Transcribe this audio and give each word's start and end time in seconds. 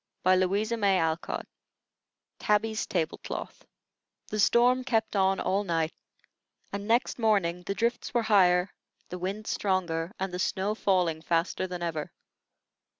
TABBY'S 0.25 0.73
TABLE 2.87 3.19
CLOTH 3.19 3.65
The 4.29 4.39
storm 4.39 4.83
kept 4.83 5.15
on 5.15 5.39
all 5.39 5.63
night, 5.63 5.93
and 6.73 6.87
next 6.87 7.19
morning 7.19 7.61
the 7.67 7.75
drifts 7.75 8.11
were 8.11 8.23
higher, 8.23 8.71
the 9.09 9.19
wind 9.19 9.45
stronger, 9.45 10.11
and 10.19 10.33
the 10.33 10.39
snow 10.39 10.73
falling 10.73 11.21
faster 11.21 11.67
than 11.67 11.83
ever. 11.83 12.11